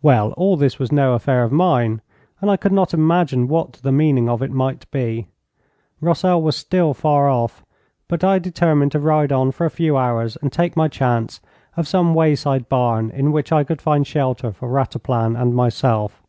Well, 0.00 0.32
all 0.32 0.56
this 0.56 0.78
was 0.78 0.90
no 0.90 1.12
affair 1.12 1.42
of 1.42 1.52
mine, 1.52 2.00
and 2.40 2.50
I 2.50 2.56
could 2.56 2.72
not 2.72 2.94
imagine 2.94 3.48
what 3.48 3.74
the 3.74 3.92
meaning 3.92 4.26
of 4.26 4.40
it 4.40 4.50
might 4.50 4.90
be. 4.90 5.26
Rossel 6.00 6.40
was 6.40 6.56
still 6.56 6.94
far 6.94 7.28
off, 7.28 7.66
but 8.08 8.24
I 8.24 8.38
determined 8.38 8.92
to 8.92 8.98
ride 8.98 9.30
on 9.30 9.50
for 9.52 9.66
a 9.66 9.70
few 9.70 9.98
hours 9.98 10.38
and 10.40 10.50
take 10.50 10.74
my 10.74 10.88
chance 10.88 11.42
of 11.76 11.86
some 11.86 12.14
wayside 12.14 12.70
barn 12.70 13.10
in 13.10 13.30
which 13.30 13.52
I 13.52 13.62
could 13.62 13.82
find 13.82 14.06
shelter 14.06 14.52
for 14.52 14.70
Rataplan 14.70 15.36
and 15.36 15.54
myself. 15.54 16.22